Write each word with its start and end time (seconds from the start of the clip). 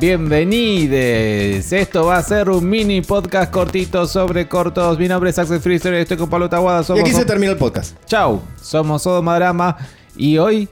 Bienvenidos. 0.00 1.72
Esto 1.72 2.06
va 2.06 2.18
a 2.18 2.22
ser 2.22 2.48
un 2.50 2.70
mini 2.70 3.00
podcast 3.00 3.50
cortito 3.50 4.06
sobre 4.06 4.46
cortos. 4.46 4.96
Mi 4.96 5.08
nombre 5.08 5.30
es 5.30 5.38
Axel 5.40 5.58
Freezer 5.58 5.92
y 5.94 5.96
estoy 5.96 6.16
con 6.16 6.30
Pablo 6.30 6.48
Taguada. 6.48 6.82
Y 6.82 6.84
Somos 6.84 7.00
aquí 7.00 7.10
se 7.10 7.24
termina 7.24 7.50
el 7.50 7.58
podcast. 7.58 7.96
Chau, 8.06 8.40
somos 8.62 9.02
Sodoma 9.02 9.34
Drama 9.34 9.76
y 10.16 10.38
hoy, 10.38 10.68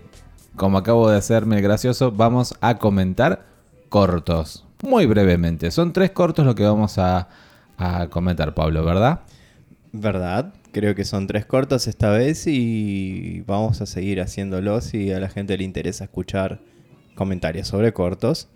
como 0.54 0.78
acabo 0.78 1.10
de 1.10 1.18
hacerme 1.18 1.56
el 1.56 1.62
gracioso, 1.62 2.12
vamos 2.12 2.54
a 2.60 2.78
comentar 2.78 3.46
cortos. 3.88 4.64
Muy 4.84 5.06
brevemente. 5.06 5.72
Son 5.72 5.92
tres 5.92 6.12
cortos 6.12 6.46
lo 6.46 6.54
que 6.54 6.62
vamos 6.62 6.96
a, 6.98 7.28
a 7.78 8.06
comentar, 8.06 8.54
Pablo, 8.54 8.84
¿verdad? 8.84 9.22
¿Verdad? 9.90 10.54
Creo 10.70 10.94
que 10.94 11.04
son 11.04 11.26
tres 11.26 11.46
cortos 11.46 11.88
esta 11.88 12.10
vez 12.10 12.46
y 12.46 13.42
vamos 13.44 13.80
a 13.80 13.86
seguir 13.86 14.20
haciéndolos 14.20 14.84
si 14.84 15.10
a 15.10 15.18
la 15.18 15.28
gente 15.28 15.58
le 15.58 15.64
interesa 15.64 16.04
escuchar 16.04 16.60
comentarios 17.16 17.66
sobre 17.66 17.92
cortos. 17.92 18.50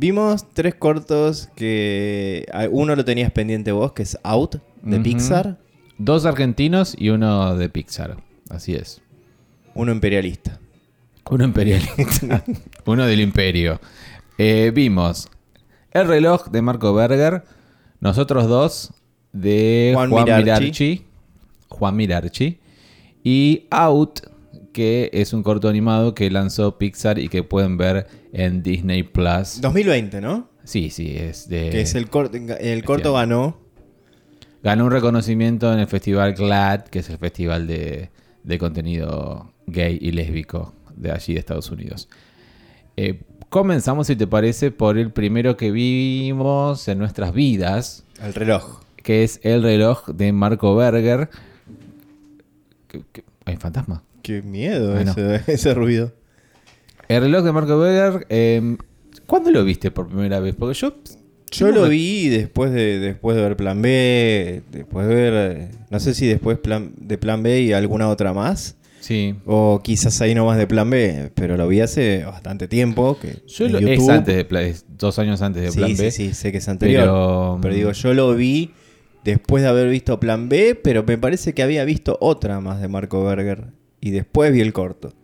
Vimos 0.00 0.48
tres 0.54 0.76
cortos 0.76 1.50
que 1.54 2.46
ah, 2.54 2.68
uno 2.70 2.96
lo 2.96 3.04
tenías 3.04 3.30
pendiente 3.32 3.70
vos, 3.70 3.92
que 3.92 4.02
es 4.02 4.18
Out 4.22 4.56
de. 4.80 4.98
Pixar, 5.00 5.58
Dos 5.98 6.24
argentinos 6.24 6.94
y 6.96 7.10
uno 7.10 7.54
de 7.54 7.68
Pixar. 7.68 8.16
Así 8.48 8.74
es. 8.74 9.02
uno 9.74 9.92
imperialista. 9.92 10.58
Uno 11.28 11.44
imperialista. 11.44 12.42
uno 12.86 13.04
del 13.04 13.20
imperio. 13.20 13.78
Eh, 14.38 14.72
vimos 14.74 15.28
El 15.90 16.08
reloj 16.08 16.46
de 16.46 16.62
Marco 16.62 16.94
Berger. 16.94 17.44
Nosotros 18.00 18.48
dos 18.48 18.94
de 19.34 19.92
Juan 19.92 20.08
Juan, 20.08 20.24
Mirarchi. 20.24 20.44
Mirarchi. 20.44 21.04
Juan 21.68 21.96
Mirarchi. 21.96 22.58
Y 23.22 23.66
Out, 23.70 24.20
que 24.72 25.10
es 25.12 25.32
un 25.32 25.42
corto 25.42 25.68
animado 25.68 26.14
que 26.14 26.30
lanzó 26.30 26.78
Pixar 26.78 27.18
y 27.18 27.28
que 27.28 27.42
pueden 27.42 27.76
ver 27.76 28.06
en 28.32 28.62
Disney 28.62 29.02
Plus. 29.02 29.60
2020, 29.60 30.20
¿no? 30.20 30.48
Sí, 30.64 30.90
sí, 30.90 31.16
es 31.16 31.48
de. 31.48 31.70
que 31.70 31.80
es 31.80 31.94
el, 31.94 32.08
cor- 32.08 32.30
el 32.34 32.84
corto 32.84 33.12
ganó. 33.14 33.58
Ganó 34.62 34.84
un 34.84 34.90
reconocimiento 34.90 35.72
en 35.72 35.78
el 35.80 35.86
festival 35.86 36.34
GLAD, 36.34 36.82
que 36.84 36.98
es 36.98 37.08
el 37.08 37.16
festival 37.18 37.66
de, 37.66 38.10
de 38.44 38.58
contenido 38.58 39.52
gay 39.66 39.98
y 40.00 40.10
lésbico 40.12 40.74
de 40.94 41.10
allí 41.12 41.32
de 41.32 41.40
Estados 41.40 41.70
Unidos. 41.70 42.08
Eh, 42.96 43.22
comenzamos, 43.48 44.06
si 44.08 44.16
te 44.16 44.26
parece, 44.26 44.70
por 44.70 44.98
el 44.98 45.12
primero 45.12 45.56
que 45.56 45.70
vimos 45.70 46.86
en 46.88 46.98
nuestras 46.98 47.32
vidas, 47.32 48.04
El 48.22 48.34
reloj. 48.34 48.80
que 48.96 49.24
es 49.24 49.40
El 49.42 49.62
reloj 49.62 50.08
de 50.10 50.30
Marco 50.32 50.76
Berger. 50.76 51.30
¿Qué- 52.86 53.02
qué? 53.12 53.24
¿Hay 53.46 53.54
un 53.54 53.60
fantasma? 53.60 54.02
Qué 54.30 54.42
miedo 54.42 54.92
Bueno. 54.92 55.10
ese, 55.12 55.40
ese 55.52 55.74
ruido. 55.74 56.12
El 57.08 57.22
reloj 57.22 57.44
de 57.44 57.52
Marco 57.52 57.78
Berger, 57.78 58.26
eh, 58.28 58.76
¿cuándo 59.26 59.50
lo 59.50 59.64
viste 59.64 59.90
por 59.90 60.08
primera 60.08 60.38
vez? 60.40 60.54
Porque 60.54 60.74
yo... 60.78 60.94
Yo 61.52 61.72
lo 61.72 61.82
me- 61.82 61.88
vi 61.88 62.28
después 62.28 62.70
de, 62.70 63.00
después 63.00 63.36
de 63.36 63.42
ver 63.42 63.56
Plan 63.56 63.82
B, 63.82 64.62
después 64.70 65.08
de 65.08 65.14
ver, 65.14 65.68
no 65.90 65.98
sé 65.98 66.14
si 66.14 66.28
después 66.28 66.58
plan, 66.58 66.92
de 66.96 67.18
Plan 67.18 67.42
B 67.42 67.62
y 67.62 67.72
alguna 67.72 68.08
otra 68.08 68.32
más, 68.32 68.76
Sí. 69.00 69.34
o 69.46 69.80
quizás 69.82 70.20
ahí 70.20 70.32
nomás 70.32 70.58
de 70.58 70.68
Plan 70.68 70.88
B, 70.88 71.32
pero 71.34 71.56
lo 71.56 71.66
vi 71.66 71.80
hace 71.80 72.22
bastante 72.24 72.68
tiempo. 72.68 73.18
Que 73.20 73.38
Yo 73.48 73.68
lo, 73.68 73.78
es 73.80 73.84
YouTube- 73.98 74.10
antes 74.12 74.36
de 74.36 74.44
Pla- 74.44 74.62
es 74.62 74.84
dos 74.96 75.18
años 75.18 75.42
antes 75.42 75.62
de 75.64 75.70
sí, 75.72 75.78
Plan 75.78 75.96
sí, 75.96 76.02
B. 76.04 76.10
sí, 76.12 76.34
sé 76.34 76.52
que 76.52 76.58
es 76.58 76.68
anterior. 76.68 77.02
pero- 77.02 77.58
Pero, 77.60 77.74
digo, 77.74 77.90
yo 77.90 78.14
lo 78.14 78.32
vi 78.36 78.70
después 79.24 79.64
de 79.64 79.70
haber 79.70 79.88
visto 79.88 80.20
Plan 80.20 80.48
B, 80.48 80.78
pero 80.80 81.02
me 81.02 81.18
parece 81.18 81.52
que 81.52 81.64
había 81.64 81.84
visto 81.84 82.16
otra 82.20 82.60
más 82.60 82.80
de 82.80 82.86
Marco 82.86 83.24
Berger 83.24 83.64
y 84.00 84.10
después 84.10 84.52
vi 84.52 84.60
el 84.60 84.72
corto. 84.72 85.14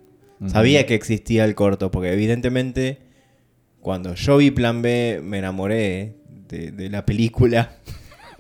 Sabía 0.47 0.85
que 0.85 0.95
existía 0.95 1.45
el 1.45 1.55
corto, 1.55 1.91
porque 1.91 2.13
evidentemente 2.13 2.99
cuando 3.81 4.15
yo 4.15 4.37
vi 4.37 4.51
Plan 4.51 4.83
B 4.83 5.21
me 5.23 5.39
enamoré 5.39 6.17
de, 6.49 6.73
de 6.73 6.91
la 6.91 7.07
película, 7.07 7.77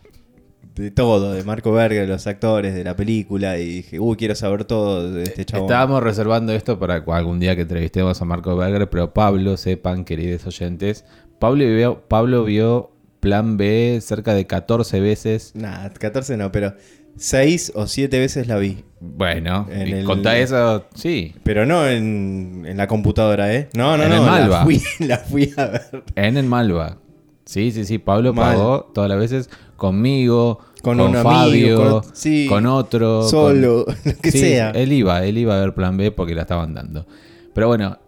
de 0.74 0.90
todo, 0.90 1.32
de 1.32 1.42
Marco 1.42 1.72
Berger, 1.72 2.02
de 2.02 2.08
los 2.08 2.26
actores, 2.26 2.74
de 2.74 2.84
la 2.84 2.96
película, 2.96 3.56
y 3.56 3.66
dije, 3.66 3.98
uy, 3.98 4.16
quiero 4.16 4.34
saber 4.34 4.64
todo 4.64 5.10
de 5.10 5.22
este 5.22 5.46
chabón. 5.46 5.66
Estábamos 5.66 6.02
reservando 6.02 6.52
esto 6.52 6.78
para 6.78 6.96
algún 6.96 7.40
día 7.40 7.56
que 7.56 7.62
entrevistemos 7.62 8.20
a 8.20 8.24
Marco 8.26 8.56
Berger, 8.56 8.90
pero 8.90 9.14
Pablo, 9.14 9.56
sepan, 9.56 10.04
queridos 10.04 10.46
oyentes, 10.46 11.04
Pablo 11.38 11.64
vio, 11.64 12.08
Pablo 12.08 12.44
vio 12.44 12.90
Plan 13.20 13.56
B 13.56 13.98
cerca 14.02 14.34
de 14.34 14.46
14 14.46 15.00
veces. 15.00 15.52
Nah, 15.54 15.88
14 15.88 16.36
no, 16.36 16.52
pero 16.52 16.74
6 17.16 17.72
o 17.74 17.86
7 17.86 18.18
veces 18.18 18.46
la 18.46 18.56
vi. 18.58 18.84
Bueno, 19.00 19.66
En 19.70 19.88
el- 19.88 20.04
contá 20.04 20.38
eso, 20.38 20.86
sí, 20.94 21.34
Pero 21.42 21.66
no 21.66 21.86
en, 21.86 22.64
en 22.66 22.76
la 22.76 22.86
computadora, 22.86 23.54
¿eh? 23.54 23.68
No, 23.74 23.96
no, 23.96 24.02
En 24.04 24.08
no. 24.10 24.14
el 24.16 24.22
Malva. 24.22 24.58
La 24.60 24.64
fui, 24.64 24.82
la 25.06 25.18
fui 25.18 25.52
a 25.56 25.66
ver. 25.66 26.04
en 26.14 26.36
el 26.36 26.46
Malva. 26.46 26.98
Sí, 27.44 27.70
sí, 27.70 27.84
sí, 27.84 27.98
Pablo 27.98 28.32
Mal. 28.34 28.54
pagó 28.56 28.90
todas 28.94 29.08
las 29.08 29.18
veces 29.18 29.50
conmigo, 29.76 30.58
Con 30.82 30.98
con, 30.98 31.10
un 31.10 31.16
amigo, 31.16 31.30
Fabio, 31.30 32.00
con- 32.02 32.16
sí, 32.16 32.46
con 32.48 32.66
otro. 32.66 33.20
con- 33.20 33.30
Solo, 33.30 33.84
lo 34.04 34.16
que 34.20 34.30
Sí, 34.32 34.38
sea. 34.40 34.70
Él 34.70 34.92
iba, 34.92 35.24
él 35.24 35.38
iba 35.38 35.56
a 35.56 35.60
ver 35.60 35.74
Plan 35.74 35.96
B 35.96 36.10
porque 36.10 36.34
la 36.34 36.42
estaban 36.42 36.74
dando. 36.74 37.06
Pero 37.54 37.68
bueno, 37.68 37.98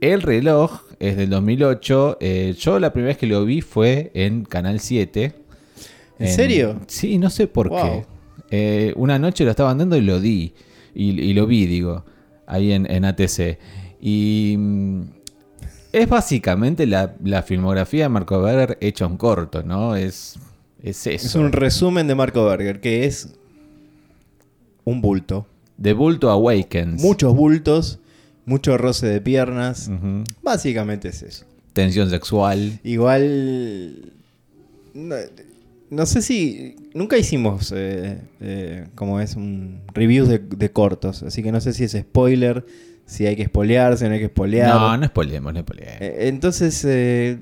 el 0.00 0.22
reloj 0.22 0.80
es 0.98 1.16
del 1.16 1.30
2008. 1.30 2.16
eh, 2.20 2.54
yo 2.58 2.78
la 2.80 2.92
primera 2.92 3.08
vez 3.10 3.18
que 3.18 3.26
lo 3.26 3.44
vi 3.44 3.60
fue 3.60 4.10
en 4.14 4.44
Canal 4.44 4.80
7. 4.80 5.32
¿En 6.18 6.28
serio? 6.28 6.80
Sí, 6.88 7.18
no 7.18 7.30
sé 7.30 7.46
por 7.46 7.68
Wow. 7.68 7.82
qué. 7.82 8.06
Eh, 8.50 8.92
una 8.96 9.18
noche 9.18 9.44
lo 9.44 9.50
estaban 9.50 9.78
dando 9.78 9.96
y 9.96 10.00
lo 10.00 10.20
di. 10.20 10.52
Y, 10.94 11.20
y 11.20 11.34
lo 11.34 11.46
vi, 11.46 11.66
digo, 11.66 12.04
ahí 12.46 12.72
en, 12.72 12.90
en 12.90 13.04
ATC. 13.04 13.58
Y 14.00 14.54
mm, 14.58 15.00
es 15.92 16.08
básicamente 16.08 16.86
la, 16.86 17.14
la 17.24 17.42
filmografía 17.42 18.04
de 18.04 18.08
Marco 18.08 18.40
Berger 18.40 18.78
hecha 18.80 19.06
un 19.06 19.16
corto, 19.16 19.62
¿no? 19.62 19.96
Es, 19.96 20.36
es 20.82 21.06
eso. 21.06 21.26
Es 21.26 21.34
un 21.34 21.52
resumen 21.52 22.06
de 22.06 22.14
Marco 22.14 22.44
Berger, 22.44 22.80
que 22.80 23.04
es 23.04 23.34
un 24.84 25.00
bulto. 25.00 25.46
De 25.76 25.92
Bulto 25.92 26.30
Awakens. 26.30 27.00
Muchos 27.00 27.36
bultos, 27.36 28.00
mucho 28.46 28.76
roce 28.78 29.06
de 29.06 29.20
piernas. 29.20 29.90
Básicamente 30.42 31.08
es 31.08 31.22
eso. 31.22 31.44
Tensión 31.72 32.10
sexual. 32.10 32.80
Igual. 32.82 34.12
No, 34.94 35.14
no 35.90 36.06
sé 36.06 36.22
si. 36.22 36.76
Nunca 36.94 37.16
hicimos 37.16 37.72
eh, 37.74 38.20
eh, 38.40 38.88
como 38.94 39.20
es 39.20 39.36
un 39.36 39.80
review 39.94 40.26
de, 40.26 40.38
de 40.38 40.70
cortos. 40.72 41.22
Así 41.22 41.42
que 41.42 41.52
no 41.52 41.60
sé 41.60 41.72
si 41.72 41.84
es 41.84 41.92
spoiler, 41.92 42.64
si 43.06 43.26
hay 43.26 43.36
que 43.36 43.46
spoilear, 43.46 43.96
si 43.96 44.04
no 44.04 44.12
hay 44.12 44.20
que 44.20 44.28
spoilear. 44.28 44.74
No, 44.74 44.96
no 44.96 45.06
spoilemos, 45.06 45.54
no 45.54 45.60
spoilemos. 45.60 46.00
Eh, 46.00 46.28
Entonces, 46.28 47.38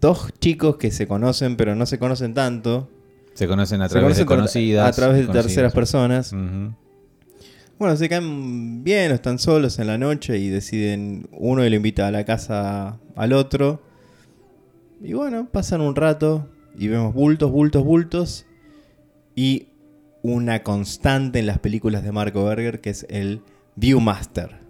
dos 0.00 0.32
chicos 0.40 0.76
que 0.76 0.90
se 0.90 1.06
conocen, 1.06 1.56
pero 1.56 1.74
no 1.74 1.86
se 1.86 1.98
conocen 1.98 2.34
tanto. 2.34 2.88
se 3.34 3.46
conocen 3.46 3.82
a 3.82 3.88
través 3.88 4.16
de 4.16 4.26
conocidas. 4.26 4.88
A 4.88 4.92
través 4.92 5.26
de 5.26 5.32
terceras 5.32 5.72
personas. 5.72 6.34
Bueno, 7.78 7.96
se 7.96 8.08
caen 8.08 8.84
bien 8.84 9.10
o 9.10 9.14
están 9.14 9.40
solos 9.40 9.78
en 9.80 9.88
la 9.88 9.98
noche 9.98 10.38
y 10.38 10.48
deciden, 10.50 11.26
uno 11.32 11.68
lo 11.68 11.74
invita 11.74 12.06
a 12.06 12.10
la 12.12 12.24
casa 12.24 13.00
al 13.16 13.32
otro. 13.32 13.82
Y 15.02 15.14
bueno, 15.14 15.48
pasan 15.50 15.80
un 15.80 15.96
rato 15.96 16.48
y 16.78 16.88
vemos 16.88 17.14
bultos, 17.14 17.50
bultos, 17.50 17.84
bultos. 17.84 18.46
Y 19.34 19.68
una 20.22 20.62
constante 20.62 21.38
en 21.38 21.46
las 21.46 21.58
películas 21.58 22.04
de 22.04 22.12
Marco 22.12 22.44
Berger 22.44 22.80
que 22.80 22.90
es 22.90 23.06
el 23.10 23.40
Viewmaster. 23.76 24.60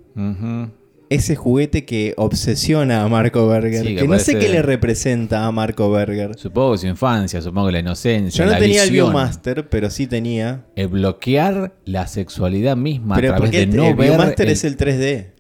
Ese 1.09 1.37
juguete 1.37 1.85
que 1.85 2.15
obsesiona 2.17 3.03
a 3.03 3.09
Marco 3.09 3.47
Berger. 3.47 3.85
Sí, 3.85 3.95
que 3.95 4.01
que 4.03 4.09
no 4.09 4.19
sé 4.19 4.39
qué 4.39 4.49
le 4.49 4.63
representa 4.63 5.45
a 5.47 5.53
Marco 5.53 5.91
Berger. 5.91 6.39
Supongo 6.39 6.73
que 6.73 6.79
su 6.79 6.87
infancia, 6.87 7.43
supongo 7.43 7.67
que 7.67 7.73
la 7.75 7.79
inocencia. 7.81 8.39
Yo 8.39 8.47
no 8.47 8.53
la 8.53 8.59
tenía 8.59 8.83
el 8.85 8.91
Viewmaster, 8.91 9.69
pero 9.69 9.91
sí 9.91 10.07
tenía. 10.07 10.65
El 10.75 10.89
bloquear 10.89 11.75
la 11.85 12.07
sexualidad 12.07 12.77
misma 12.79 13.17
Pero 13.17 13.33
a 13.33 13.37
través 13.37 13.51
de 13.53 13.63
el, 13.65 13.77
no 13.77 13.89
el 13.89 13.95
ver. 13.95 14.09
Viewmaster 14.09 14.47
el- 14.47 14.53
es 14.53 14.65
el 14.65 14.77
3D. 14.79 15.33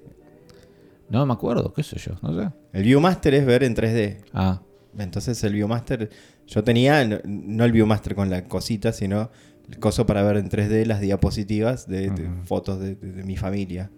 No 1.08 1.24
me 1.24 1.32
acuerdo, 1.32 1.72
qué 1.72 1.82
sé 1.82 1.96
yo, 1.98 2.12
no 2.22 2.38
sé. 2.38 2.50
El 2.74 2.82
Viewmaster 2.82 3.32
es 3.34 3.46
ver 3.46 3.62
en 3.64 3.74
3D. 3.74 4.18
Ah, 4.34 4.60
Entonces 4.98 5.42
el 5.44 5.54
Viewmaster, 5.54 6.10
yo 6.46 6.64
tenía, 6.64 7.04
no, 7.06 7.18
no 7.24 7.64
el 7.64 7.72
Viewmaster 7.72 8.14
con 8.14 8.30
la 8.30 8.44
cosita, 8.44 8.92
sino 8.92 9.30
el 9.68 9.78
coso 9.78 10.06
para 10.06 10.22
ver 10.22 10.36
en 10.36 10.48
3D 10.50 10.84
las 10.86 11.00
diapositivas 11.00 11.86
de, 11.88 12.08
fotos 12.44 12.80
de, 12.80 12.94
de- 12.96 13.12
de 13.12 13.24
mi 13.24 13.36
familia. 13.36 13.90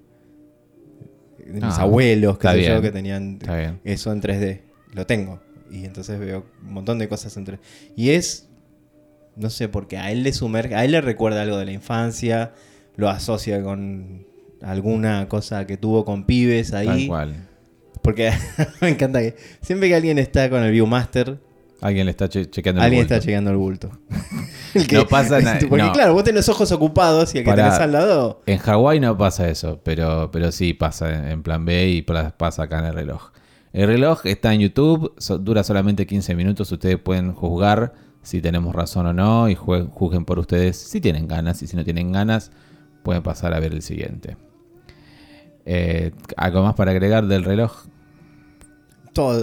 De 1.44 1.52
mis 1.60 1.62
Ah, 1.78 1.82
abuelos, 1.82 2.36
sé 2.36 2.62
yo, 2.76 2.82
que 2.82 2.90
tenían 2.90 3.38
eso 3.84 4.12
en 4.12 4.20
3D. 4.22 4.60
Lo 4.92 5.06
tengo. 5.06 5.40
Y 5.70 5.84
entonces 5.84 6.18
veo 6.18 6.46
un 6.62 6.72
montón 6.72 6.98
de 6.98 7.08
cosas 7.08 7.36
en 7.36 7.44
3D. 7.46 7.58
Y 7.96 8.10
es, 8.10 8.48
no 9.36 9.50
sé, 9.50 9.68
porque 9.68 9.96
a 9.98 10.10
él 10.12 10.22
le 10.22 10.32
sumerge, 10.32 10.74
a 10.74 10.84
él 10.84 10.92
le 10.92 11.00
recuerda 11.00 11.42
algo 11.42 11.58
de 11.58 11.64
la 11.64 11.72
infancia, 11.72 12.52
lo 12.96 13.08
asocia 13.08 13.62
con 13.62 14.26
alguna 14.62 15.28
cosa 15.28 15.66
que 15.66 15.76
tuvo 15.76 16.04
con 16.04 16.24
pibes 16.24 16.70
tal 16.70 16.88
ahí. 16.88 17.06
cual. 17.08 17.34
Porque 18.02 18.30
me 18.80 18.90
encanta 18.90 19.20
que 19.20 19.34
siempre 19.60 19.88
que 19.88 19.96
alguien 19.96 20.18
está 20.18 20.48
con 20.48 20.62
el 20.62 20.70
Viewmaster, 20.72 21.40
Alguien 21.84 22.06
le 22.06 22.10
está 22.12 22.28
che- 22.28 22.48
chequeando 22.50 22.80
el 22.80 22.84
alguien 22.86 23.02
bulto. 23.02 23.14
está 23.14 23.24
chequeando 23.24 23.50
el 23.50 23.56
bulto. 23.58 23.90
El 24.74 24.88
No 24.92 25.06
pasa 25.06 25.38
nada, 25.40 25.58
Porque 25.68 25.84
no. 25.84 25.92
claro, 25.92 26.14
vos 26.14 26.24
tenés 26.24 26.48
los 26.48 26.56
ojos 26.56 26.72
ocupados 26.72 27.32
y 27.34 27.38
el 27.38 27.44
que 27.44 27.50
Pará. 27.50 27.64
tenés 27.64 27.78
al 27.78 27.92
lado. 27.92 28.42
En 28.46 28.58
Hawái 28.58 28.98
no 28.98 29.16
pasa 29.16 29.48
eso, 29.48 29.80
pero, 29.84 30.30
pero 30.32 30.50
sí 30.50 30.72
pasa 30.74 31.30
en- 31.30 31.42
plan 31.44 31.64
B 31.64 31.88
y 31.90 32.02
pasa 32.02 32.62
acá 32.62 32.78
en 32.80 32.86
el 32.86 32.94
reloj. 32.94 33.30
El 33.72 33.86
reloj 33.86 34.24
está 34.26 34.52
en 34.54 34.60
YouTube, 34.62 35.14
so- 35.18 35.38
dura 35.38 35.62
solamente 35.62 36.06
15 36.06 36.34
minutos. 36.34 36.72
Ustedes 36.72 36.98
pueden 36.98 37.32
juzgar 37.34 37.92
si 38.22 38.40
tenemos 38.40 38.74
razón 38.74 39.06
o 39.06 39.12
no 39.12 39.48
y 39.50 39.54
juzguen 39.54 40.24
por 40.24 40.38
ustedes 40.38 40.76
si 40.78 41.00
tienen 41.00 41.28
ganas. 41.28 41.62
Y 41.62 41.66
si 41.66 41.76
no 41.76 41.84
tienen 41.84 42.10
ganas, 42.12 42.50
pueden 43.02 43.22
pasar 43.22 43.52
a 43.54 43.60
ver 43.60 43.72
el 43.74 43.82
siguiente. 43.82 44.36
Eh, 45.66 46.12
¿Algo 46.36 46.62
más 46.62 46.74
para 46.74 46.90
agregar 46.92 47.26
del 47.26 47.44
reloj? 47.44 47.84
Todo, 49.12 49.40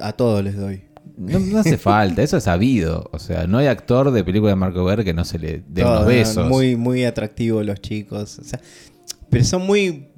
a 0.00 0.12
todos 0.14 0.42
les 0.42 0.56
doy. 0.56 0.82
No, 1.26 1.38
no 1.38 1.58
hace 1.58 1.78
falta, 1.78 2.22
eso 2.22 2.36
es 2.36 2.44
sabido. 2.44 3.08
O 3.12 3.18
sea, 3.18 3.46
no 3.46 3.58
hay 3.58 3.66
actor 3.66 4.10
de 4.10 4.24
película 4.24 4.50
de 4.50 4.56
Marco 4.56 4.84
Ver 4.84 5.04
que 5.04 5.14
no 5.14 5.24
se 5.24 5.38
le 5.38 5.62
dé 5.68 5.84
unos 5.84 6.00
¿no? 6.00 6.06
besos. 6.06 6.48
Muy, 6.48 6.76
muy 6.76 7.04
atractivos 7.04 7.64
los 7.64 7.80
chicos. 7.80 8.38
O 8.38 8.44
sea, 8.44 8.60
pero 9.30 9.44
son 9.44 9.66
muy. 9.66 10.08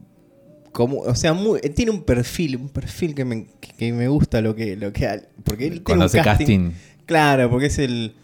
Como, 0.72 0.98
o 0.98 1.14
sea, 1.14 1.34
muy, 1.34 1.60
tiene 1.60 1.92
un 1.92 2.02
perfil, 2.02 2.56
un 2.56 2.68
perfil 2.68 3.14
que 3.14 3.24
me, 3.24 3.46
que 3.78 3.92
me 3.92 4.08
gusta 4.08 4.40
lo 4.40 4.56
que, 4.56 4.76
lo 4.76 4.92
que 4.92 5.22
porque 5.44 5.66
él 5.66 5.70
tiene 5.70 5.84
Cuando 5.84 6.04
un 6.04 6.06
hace 6.06 6.20
casting. 6.20 6.72
Claro, 7.06 7.48
porque 7.48 7.66
es 7.66 7.78
el 7.78 8.14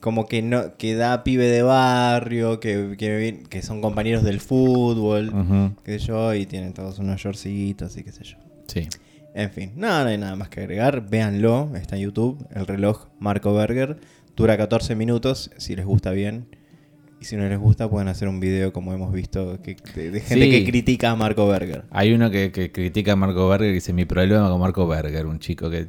como 0.00 0.26
que 0.26 0.42
no 0.42 0.76
que 0.76 0.94
da 0.94 1.24
pibe 1.24 1.46
de 1.48 1.62
barrio, 1.62 2.60
que, 2.60 2.94
que, 2.96 3.44
que 3.48 3.62
son 3.62 3.80
compañeros 3.80 4.22
del 4.22 4.40
fútbol, 4.40 5.28
Ujú, 5.34 5.82
qué 5.84 5.98
sé 5.98 6.06
yo, 6.06 6.34
y 6.34 6.46
tienen 6.46 6.72
todos 6.72 6.98
unos 6.98 7.20
shortcitos 7.20 7.96
y 7.96 8.04
qué 8.04 8.12
sé 8.12 8.24
yo. 8.24 8.36
Sí. 8.68 8.88
En 9.34 9.50
fin, 9.50 9.72
no 9.76 9.88
hay 9.92 10.18
nada 10.18 10.36
más 10.36 10.48
que 10.48 10.60
agregar. 10.60 11.08
Véanlo, 11.08 11.70
está 11.76 11.96
en 11.96 12.02
YouTube. 12.02 12.44
El 12.54 12.66
reloj 12.66 13.06
Marco 13.20 13.54
Berger. 13.54 13.98
Dura 14.36 14.56
14 14.56 14.94
minutos, 14.94 15.50
si 15.58 15.76
les 15.76 15.84
gusta 15.84 16.10
bien. 16.12 16.46
Y 17.20 17.24
si 17.24 17.34
no 17.34 17.48
les 17.48 17.58
gusta, 17.58 17.88
pueden 17.90 18.06
hacer 18.06 18.28
un 18.28 18.38
video 18.38 18.72
como 18.72 18.92
hemos 18.94 19.12
visto 19.12 19.60
que, 19.60 19.76
de, 19.96 20.12
de 20.12 20.20
gente 20.20 20.44
Sí. 20.44 20.50
que 20.52 20.64
critica 20.64 21.10
a 21.10 21.16
Marco 21.16 21.48
Berger. 21.48 21.82
Hay 21.90 22.12
uno 22.12 22.30
que, 22.30 22.52
que 22.52 22.70
critica 22.70 23.14
a 23.14 23.16
Marco 23.16 23.48
Berger 23.48 23.70
y 23.70 23.74
dice: 23.74 23.92
Mi 23.92 24.04
problema 24.04 24.48
con 24.48 24.60
Marco 24.60 24.86
Berger, 24.86 25.26
un 25.26 25.40
chico 25.40 25.68
que 25.68 25.88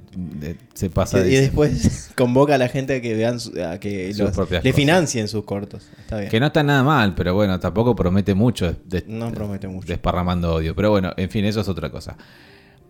se 0.74 0.90
pasa 0.90 1.20
Y 1.20 1.30
de. 1.30 1.42
después 1.42 2.12
convoca 2.18 2.56
a 2.56 2.58
la 2.58 2.68
gente 2.68 2.96
a 2.96 3.02
que 3.02 3.14
vean 3.14 3.40
su- 3.40 3.52
a 3.64 3.80
que 3.80 4.08
los- 4.18 4.36
le 4.36 4.46
cosas. 4.46 4.76
financien 4.76 5.28
sus 5.28 5.44
cortos. 5.44 5.88
Está 6.00 6.18
bien. 6.18 6.32
Que 6.32 6.40
no 6.40 6.48
está 6.48 6.64
nada 6.64 6.82
mal, 6.84 7.14
pero 7.14 7.36
bueno, 7.36 7.60
tampoco 7.60 7.96
promete 7.96 8.34
mucho. 8.34 8.76
de- 8.86 9.04
No 9.08 9.32
promete 9.32 9.68
mucho. 9.68 9.88
Desparramando 9.88 10.56
odio. 10.56 10.76
Pero 10.76 10.90
bueno, 10.90 11.14
en 11.16 11.30
fin, 11.30 11.46
eso 11.46 11.62
es 11.62 11.68
otra 11.70 11.92
cosa. 11.92 12.18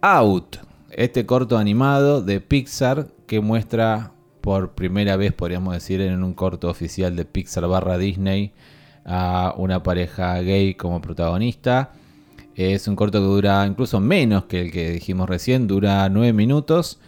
Out. 0.01 0.57
Este 0.91 1.25
corto 1.25 1.57
animado 1.57 2.21
de 2.21 2.39
Pixar 2.39 3.07
que 3.27 3.41
muestra 3.41 4.13
por 4.39 4.71
primera 4.71 5.17
vez, 5.17 5.33
podríamos 5.33 5.73
decir, 5.73 5.99
en 5.99 6.23
un 6.23 6.33
corto 6.33 6.69
oficial 6.69 7.15
de 7.17 7.25
Pixar 7.25 7.67
barra 7.67 7.97
Disney 7.97 8.53
a 9.03 9.53
una 9.57 9.83
pareja 9.83 10.39
gay 10.39 10.75
como 10.75 11.01
protagonista. 11.01 11.91
Es 12.55 12.87
un 12.87 12.95
corto 12.95 13.19
que 13.19 13.25
dura 13.25 13.65
incluso 13.67 13.99
menos 13.99 14.45
que 14.45 14.61
el 14.61 14.71
que 14.71 14.91
dijimos 14.91 15.27
recién, 15.27 15.67
dura 15.67 16.07
nueve 16.07 16.31
minutos. 16.31 16.99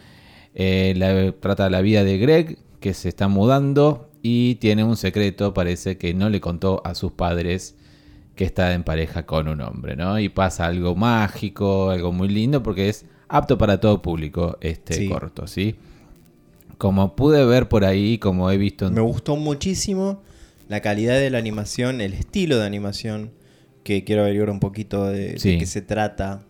Eh, 0.54 1.34
trata 1.40 1.70
la 1.70 1.82
vida 1.82 2.04
de 2.04 2.18
Greg, 2.18 2.58
que 2.82 2.94
se 2.94 3.08
está 3.08 3.30
mudando 3.30 4.10
y 4.22 4.56
tiene 4.56 4.84
un 4.84 4.98
secreto, 4.98 5.54
parece 5.54 5.98
que 5.98 6.14
no 6.14 6.30
le 6.30 6.42
contó 6.42 6.82
a 6.84 6.94
sus 6.94 7.14
padres 7.14 7.76
que 8.42 8.46
está 8.46 8.74
en 8.74 8.82
pareja 8.82 9.28
con 9.28 9.48
un 9.48 9.62
hombre, 9.62 9.96
¿no? 9.96 10.20
Y 10.20 10.28
pasa 10.28 10.66
algo 10.66 10.96
mágico, 10.96 11.92
algo 11.92 12.12
muy 12.12 12.28
lindo, 12.28 12.64
porque 12.64 12.90
es 12.90 13.06
apto 13.28 13.56
para 13.56 13.80
todo 13.80 14.02
público 14.02 14.58
este 14.62 14.96
Sí. 14.96 15.08
corto, 15.08 15.46
¿sí? 15.46 15.76
Como 16.80 17.16
pude 17.16 17.46
ver 17.46 17.70
por 17.70 17.86
ahí, 17.86 18.18
como 18.18 18.50
he 18.50 18.58
visto 18.58 18.88
en 18.88 18.96
Me 18.96 19.02
gustó 19.02 19.36
muchísimo 19.36 20.24
la 20.70 20.82
calidad 20.82 21.20
de 21.20 21.30
la 21.30 21.38
animación, 21.38 22.02
el 22.02 22.14
estilo 22.16 22.58
de 22.58 22.66
animación, 22.66 23.30
que 23.84 24.04
quiero 24.04 24.24
averiguar 24.24 24.50
un 24.50 24.60
poquito 24.60 25.06
de, 25.06 25.36
qué 25.40 25.68
se 25.68 25.84
trata, 25.84 26.42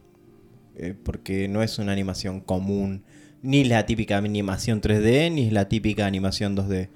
eh, 0.78 0.94
porque 1.04 1.50
no 1.50 1.62
es 1.62 1.78
una 1.78 1.92
animación 1.92 2.40
común, 2.40 3.04
ni 3.42 3.66
la 3.66 3.86
típica 3.86 4.18
animación 4.18 4.80
3D, 4.80 5.30
ni 5.30 5.52
la 5.52 5.68
típica 5.68 6.06
animación 6.06 6.56
2D. 6.56 6.88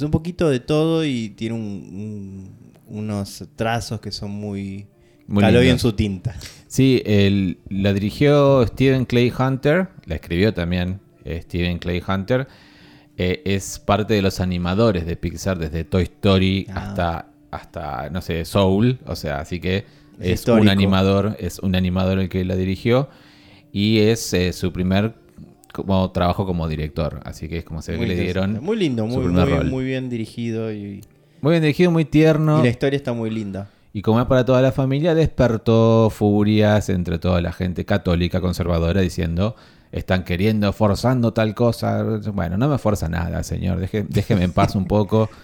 Es 0.00 0.04
un 0.04 0.10
poquito 0.10 0.48
de 0.48 0.60
todo 0.60 1.04
y 1.04 1.28
tiene 1.30 1.54
un- 1.56 2.54
un- 2.88 2.98
unos 2.98 3.44
trazos 3.54 4.00
que 4.00 4.10
son 4.10 4.30
muy... 4.30 4.86
Muy 5.26 5.44
lindos. 5.44 5.82
su 5.82 5.92
tinta. 5.92 6.34
Sí, 6.66 7.02
el- 7.04 7.58
la 7.68 7.92
dirigió 7.92 8.66
Steven 8.66 9.04
Clay 9.04 9.30
Hunter, 9.38 9.88
la 10.06 10.14
escribió 10.14 10.54
también 10.54 11.00
eh, 11.24 11.42
Steven 11.42 11.78
Clay 11.78 12.02
Hunter. 12.06 12.48
Eh, 13.18 13.42
es 13.44 13.78
parte 13.78 14.14
de 14.14 14.22
los 14.22 14.40
animadores 14.40 15.04
de 15.04 15.16
Pixar 15.16 15.58
desde 15.58 15.84
Toy 15.84 16.04
Story 16.04 16.66
Ah. 16.70 16.88
hasta, 16.88 17.26
hasta, 17.50 18.08
no 18.10 18.22
sé, 18.22 18.44
Soul. 18.46 18.98
O 19.06 19.14
sea, 19.14 19.40
así 19.40 19.60
que 19.60 19.84
Es 20.18 20.40
es, 20.40 20.48
un 20.48 20.68
animador, 20.70 21.36
es 21.38 21.58
un 21.58 21.74
animador 21.76 22.18
el 22.18 22.28
que 22.30 22.42
la 22.46 22.56
dirigió. 22.56 23.10
Y 23.70 23.98
es 23.98 24.32
eh, 24.32 24.52
su 24.54 24.72
primer 24.72 25.14
como, 25.72 26.10
trabajo 26.10 26.46
como 26.46 26.68
director. 26.68 27.20
Así 27.24 27.48
que 27.48 27.58
es 27.58 27.64
como 27.64 27.82
se 27.82 27.92
ve 27.92 27.98
Muy 27.98 28.06
que 28.08 28.14
le 28.14 28.20
dieron. 28.22 28.62
Muy 28.62 28.76
lindo, 28.76 29.06
muy 29.06 29.84
bien 29.84 30.08
dirigido 30.08 30.72
y, 30.72 31.02
Muy 31.40 31.52
bien 31.52 31.62
dirigido, 31.62 31.90
muy 31.90 32.04
tierno. 32.04 32.60
y 32.60 32.62
la 32.64 32.68
historia 32.70 32.96
está 32.96 33.12
muy 33.12 33.30
linda. 33.30 33.68
Y 33.92 34.02
como 34.02 34.20
es 34.20 34.26
para 34.26 34.44
toda 34.44 34.62
la 34.62 34.70
familia, 34.72 35.14
despertó 35.16 36.10
furias 36.10 36.88
entre 36.88 37.18
toda 37.18 37.40
la 37.40 37.52
gente 37.52 37.84
católica 37.84 38.40
conservadora 38.40 39.00
diciendo, 39.00 39.56
están 39.90 40.22
queriendo, 40.22 40.72
forzando 40.72 41.32
tal 41.32 41.54
cosa. 41.56 42.04
Bueno, 42.32 42.56
no 42.56 42.68
me 42.68 42.78
forza 42.78 43.08
nada, 43.08 43.42
señor, 43.42 43.80
Deje- 43.80 44.06
déjeme 44.08 44.44
en 44.44 44.52
paz 44.52 44.74
un 44.76 44.84
poco. 44.86 45.28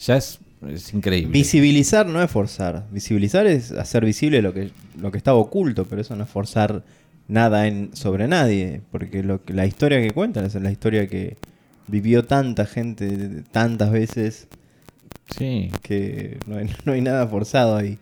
Ya 0.00 0.16
es, 0.16 0.38
es 0.68 0.94
increíble. 0.94 1.32
Visibilizar 1.32 2.06
no 2.06 2.22
es 2.22 2.30
forzar. 2.30 2.84
Visibilizar 2.92 3.48
es 3.48 3.72
hacer 3.72 4.04
visible 4.04 4.42
lo 4.42 4.52
que, 4.54 4.70
lo 4.96 5.10
que 5.10 5.18
estaba 5.18 5.38
oculto, 5.38 5.86
pero 5.86 6.02
eso 6.02 6.14
no 6.14 6.22
es 6.22 6.30
forzar 6.30 6.84
nada 7.28 7.66
en, 7.66 7.90
sobre 7.94 8.26
nadie. 8.28 8.80
Porque 8.90 9.22
lo 9.22 9.44
que, 9.44 9.52
la 9.54 9.66
historia 9.66 10.00
que 10.00 10.10
cuentan 10.12 10.44
es 10.46 10.54
la 10.56 10.70
historia 10.70 11.06
que 11.06 11.36
vivió 11.86 12.24
tanta 12.24 12.66
gente 12.66 13.42
tantas 13.50 13.90
veces 13.90 14.48
Sí, 15.36 15.70
que 15.82 16.38
no 16.46 16.56
hay, 16.56 16.70
no 16.84 16.92
hay 16.92 17.00
nada 17.02 17.26
forzado 17.26 17.76
ahí. 17.76 17.98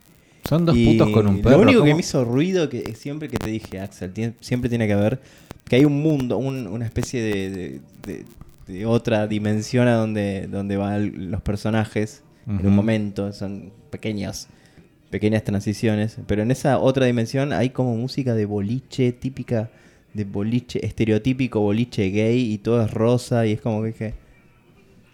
son 0.48 0.64
dos 0.64 0.76
Y 0.76 0.86
putos 0.92 1.10
con 1.10 1.26
un 1.26 1.42
perro. 1.42 1.56
Lo 1.56 1.62
único 1.62 1.82
que 1.84 1.92
me 1.94 2.00
hizo 2.00 2.24
ruido 2.24 2.68
que 2.68 2.94
siempre 2.94 3.28
que 3.28 3.36
te 3.36 3.50
dije, 3.50 3.80
Axel, 3.80 4.12
tiene- 4.12 4.34
siempre 4.40 4.68
tiene 4.70 4.86
que 4.86 4.92
haber 4.92 5.20
que 5.64 5.76
hay 5.76 5.84
un 5.84 6.00
mundo, 6.00 6.38
un- 6.38 6.68
una 6.68 6.84
especie 6.84 7.20
de, 7.20 7.50
de- 7.50 7.80
de- 8.06 8.24
de 8.72 8.86
otra 8.86 9.26
dimensión 9.26 9.88
a 9.88 9.94
donde, 9.94 10.46
donde 10.48 10.76
van 10.76 11.30
los 11.30 11.40
personajes 11.42 12.22
en 12.48 12.64
un 12.64 12.76
momento, 12.76 13.32
son 13.32 13.72
pequeños, 13.90 14.46
pequeñas 15.16 15.44
transiciones, 15.44 16.18
pero 16.26 16.42
en 16.42 16.50
esa 16.50 16.78
otra 16.78 17.06
dimensión 17.06 17.54
hay 17.54 17.70
como 17.70 17.96
música 17.96 18.34
de 18.34 18.44
boliche 18.44 19.12
típica, 19.12 19.70
de 20.12 20.24
boliche, 20.24 20.84
estereotípico 20.84 21.60
boliche 21.60 22.10
gay 22.10 22.52
y 22.52 22.58
todo 22.58 22.82
es 22.84 22.90
rosa 22.90 23.46
y 23.46 23.52
es 23.52 23.60
como 23.62 23.80
que 23.80 23.86
dije, 23.88 24.14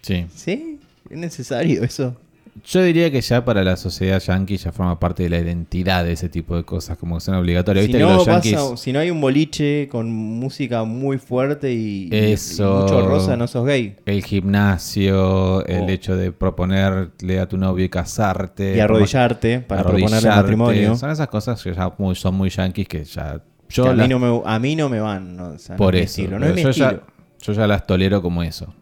Sí. 0.03 0.27
¿sí? 0.35 0.81
¿Es 1.09 1.17
necesario 1.19 1.85
eso? 1.85 2.17
Yo 2.65 2.83
diría 2.83 3.11
que 3.11 3.21
ya 3.23 3.45
para 3.47 3.65
la 3.65 3.77
sociedad 3.79 4.21
yankee 4.21 4.59
ya 4.59 4.73
forma 4.73 5.01
parte 5.01 5.23
de 5.23 5.31
la 5.31 5.39
identidad 5.39 6.05
de 6.05 6.13
ese 6.13 6.29
tipo 6.29 6.55
de 6.55 6.65
cosas, 6.65 6.99
como 6.99 7.17
que 7.17 7.23
son 7.23 7.35
obligatorias. 7.37 7.87
Si 7.87 7.93
Viste 7.93 8.05
que 8.05 8.13
no, 8.13 8.19
pasa- 8.25 8.41
yankees... 8.43 8.79
si 8.81 8.93
no 8.93 8.99
hay 8.99 9.11
un 9.11 9.23
boliche 9.23 9.89
con 9.91 10.13
música 10.13 10.85
muy 10.85 11.17
fuerte 11.17 11.73
y, 11.73 12.09
y- 12.13 12.33
Eso. 12.33 12.81
y 12.81 12.83
mucho 12.83 13.09
rosa, 13.09 13.37
no 13.39 13.47
sos 13.47 13.65
gay. 13.67 13.97
El 14.05 14.23
gimnasio, 14.23 15.65
el 15.67 15.83
Oh. 15.83 15.89
hecho 15.89 16.17
de 16.17 16.31
proponerle 16.33 17.41
a 17.41 17.49
tu 17.49 17.57
novio 17.57 17.89
casarte. 17.89 18.77
y 18.77 18.81
arrodillarte 18.81 19.61
para 19.61 19.83
proponerle 19.83 20.17
arrodillarte. 20.17 20.41
matrimonio. 20.43 20.97
Son 20.97 21.11
esas 21.11 21.29
cosas 21.29 21.63
que 21.63 21.73
ya 21.75 21.93
muy- 21.99 22.15
son 22.15 22.35
muy 22.35 22.51
yanquis 22.51 22.87
que 22.87 23.05
ya. 23.05 23.39
que 23.69 23.75
Yo 23.75 23.85
a, 23.89 23.95
las- 23.95 24.07
mí 24.07 24.13
no 24.15 24.19
me, 24.19 24.43
a 24.45 24.59
mí 24.59 24.77
no 24.77 24.89
me 24.91 25.01
van. 25.01 25.37
no, 25.37 25.49
o 25.53 25.59
sea, 25.59 25.75
no 25.75 25.79
por 25.79 25.95
es 25.97 26.01
mi 26.01 26.05
eso. 26.05 26.21
estilo, 26.21 26.39
no 26.39 26.47
pero 26.47 26.51
es 26.51 26.57
mi 26.57 26.63
yo, 26.65 26.71
ya, 26.71 26.87
estilo. 26.91 27.07
yo 27.41 27.53
ya 27.55 27.67
las 27.67 27.87
tolero 27.87 28.21
como 28.23 28.43
eso. 28.43 28.75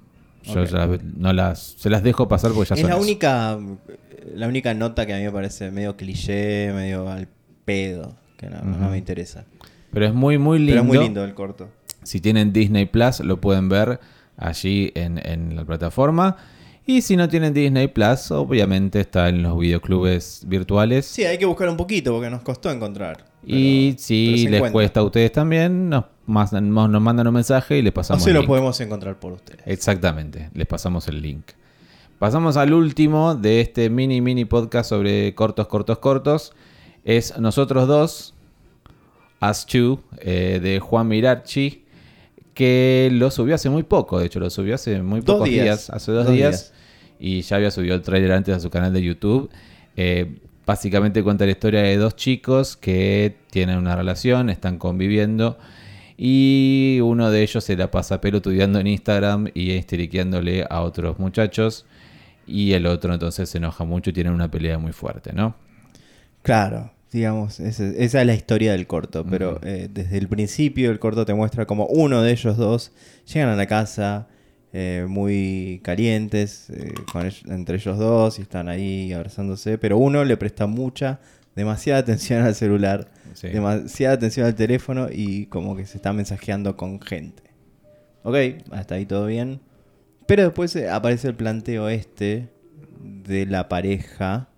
Yo 0.44 0.64
ya 0.64 0.88
no 1.16 1.32
las. 1.32 1.60
Se 1.78 1.90
las 1.90 2.02
dejo 2.02 2.28
pasar 2.28 2.52
porque 2.52 2.70
ya 2.70 2.74
Es 2.74 2.80
son 2.80 2.90
la 2.90 2.96
eso. 2.96 3.02
única, 3.04 3.58
la 4.34 4.48
única 4.48 4.74
nota 4.74 5.06
que 5.06 5.14
a 5.14 5.18
mí 5.18 5.22
me 5.24 5.32
parece 5.32 5.70
medio 5.70 5.96
cliché, 5.96 6.72
medio 6.72 7.08
al 7.08 7.28
pedo, 7.64 8.16
que 8.36 8.48
no, 8.48 8.62
me 8.90 8.98
interesa. 8.98 9.44
Pero 9.92 10.06
es 10.06 10.14
muy, 10.14 10.38
muy 10.38 10.58
lindo. 10.58 10.72
Pero 10.72 10.80
es 10.82 10.86
muy 10.88 10.98
lindo 10.98 11.24
el 11.24 11.34
corto. 11.34 11.68
Si 12.02 12.20
tienen 12.20 12.52
Disney 12.52 12.86
Plus, 12.86 13.20
lo 13.20 13.40
pueden 13.40 13.68
ver 13.68 14.00
allí 14.36 14.92
en, 14.94 15.20
en 15.24 15.56
la 15.56 15.64
plataforma. 15.64 16.36
Y 16.86 17.02
si 17.02 17.16
no 17.16 17.28
tienen 17.28 17.52
Disney 17.54 17.88
Plus, 17.88 18.30
obviamente 18.30 19.00
está 19.00 19.28
en 19.28 19.42
los 19.42 19.58
videoclubes 19.58 20.44
virtuales. 20.46 21.06
Sí, 21.06 21.24
hay 21.24 21.38
que 21.38 21.44
buscar 21.44 21.68
un 21.68 21.76
poquito 21.76 22.12
porque 22.12 22.30
nos 22.30 22.42
costó 22.42 22.70
encontrar. 22.70 23.29
Y 23.46 23.94
si 23.98 24.44
se 24.44 24.50
les 24.50 24.70
cuesta 24.70 25.00
a 25.00 25.02
ustedes 25.02 25.32
también, 25.32 25.88
nos, 25.88 26.04
mandan- 26.26 26.70
nos 26.72 27.02
mandan 27.02 27.26
un 27.26 27.34
mensaje 27.34 27.78
y 27.78 27.82
les 27.82 27.90
O 27.92 27.94
pasamos 27.94 28.22
si 28.22 28.30
el 28.30 28.34
lo 28.34 28.40
link. 28.40 28.48
podemos 28.48 28.80
encontrar 28.80 29.18
por 29.18 29.32
ustedes. 29.32 29.62
Exactamente, 29.66 30.50
les 30.54 30.66
pasamos 30.66 31.08
el 31.08 31.20
link. 31.22 31.44
Pasamos 32.18 32.56
al 32.58 32.72
último 32.74 33.34
de 33.34 33.62
este 33.62 33.88
mini 33.88 34.20
mini 34.20 34.44
podcast 34.44 34.90
sobre 34.90 35.34
cortos, 35.34 35.66
cortos, 35.68 35.98
cortos. 35.98 36.52
Es 37.04 37.38
Nosotros 37.38 37.88
dos, 37.88 38.34
As 39.40 39.64
Two, 39.64 40.02
eh, 40.18 40.60
de 40.62 40.80
Juan 40.80 41.08
Mirachi, 41.08 41.84
que 42.52 43.08
lo 43.10 43.30
subió 43.30 43.54
hace 43.54 43.70
muy 43.70 43.84
poco, 43.84 44.18
de 44.18 44.26
hecho 44.26 44.38
lo 44.38 44.50
subió 44.50 44.74
hace 44.74 45.00
muy 45.00 45.20
Dos 45.20 45.36
pocos 45.36 45.48
días. 45.48 45.64
días. 45.64 45.90
hace 45.90 46.12
dos, 46.12 46.26
Dos 46.26 46.34
días, 46.34 46.72
días. 46.72 46.72
y 47.18 47.40
ya 47.40 47.56
había 47.56 47.70
subido 47.70 47.94
el 47.94 48.02
trailer 48.02 48.32
antes 48.32 48.54
a 48.54 48.60
su 48.60 48.68
canal 48.68 48.92
de 48.92 49.02
YouTube. 49.02 49.48
Eh, 49.96 50.40
básicamente 50.70 51.24
cuenta 51.24 51.46
la 51.46 51.50
historia 51.50 51.82
de 51.82 51.96
dos 51.96 52.14
chicos 52.14 52.76
que 52.76 53.34
tienen 53.50 53.76
una 53.76 53.96
relación, 53.96 54.50
están 54.50 54.78
conviviendo 54.78 55.58
Y 56.16 57.00
uno 57.02 57.32
de 57.32 57.42
ellos 57.42 57.64
se 57.64 57.76
la 57.76 57.90
pasa 57.90 58.20
pelotudeando 58.20 58.78
en 58.78 58.86
Instagram 58.86 59.48
y 59.52 59.72
histeriqueándole 59.72 60.64
a 60.70 60.82
otros 60.82 61.18
muchachos. 61.18 61.86
Y 62.46 62.72
el 62.74 62.86
otro 62.86 63.12
entonces 63.12 63.50
se 63.50 63.58
enoja 63.58 63.82
mucho 63.84 64.10
y 64.10 64.12
tienen 64.12 64.32
una 64.32 64.48
pelea 64.48 64.78
muy 64.78 64.92
fuerte, 64.92 65.32
¿no? 65.32 65.56
Claro, 66.42 66.92
digamos, 67.10 67.58
esa 67.58 67.84
es 67.88 68.14
la 68.14 68.34
historia 68.34 68.70
del 68.70 68.86
corto, 68.86 69.26
pero 69.28 69.58
eh, 69.64 69.88
desde 69.92 70.18
el 70.18 70.28
principio 70.28 70.92
el 70.92 71.00
corto 71.00 71.24
te 71.24 71.34
muestra 71.34 71.66
como 71.66 71.86
uno 71.86 72.22
de 72.22 72.30
ellos 72.30 72.56
dos 72.56 72.92
llegan 73.26 73.48
a 73.48 73.56
la 73.56 73.66
casa 73.66 74.28
eh, 74.72 75.06
muy 75.08 75.80
calientes 75.82 76.70
eh, 76.70 76.92
con 77.12 77.28
entre 77.48 77.76
ellos 77.76 77.98
dos 77.98 78.38
y 78.38 78.42
están 78.42 78.68
ahí 78.68 79.12
abrazándose, 79.12 79.78
pero 79.78 79.98
uno 79.98 80.24
le 80.24 80.36
presta 80.36 80.66
mucha, 80.66 81.20
demasiada 81.56 82.00
atención 82.00 82.42
al 82.42 82.54
celular, 82.54 83.08
Sí. 83.34 83.48
demasiada 83.48 84.14
atención 84.14 84.46
al 84.46 84.54
teléfono 84.56 85.08
y 85.10 85.46
como 85.46 85.76
que 85.76 85.86
se 85.86 85.98
está 85.98 86.12
mensajeando 86.12 86.76
con 86.76 87.00
gente. 87.00 87.42
Ok, 88.22 88.36
hasta 88.72 88.96
ahí 88.96 89.06
todo 89.06 89.26
bien. 89.26 89.60
Pero 90.26 90.44
después 90.44 90.74
eh, 90.76 90.88
aparece 90.90 91.28
el 91.28 91.34
planteo 91.34 91.88
este 91.88 92.48
de 93.02 93.46
la 93.46 93.68
pareja 93.68 94.48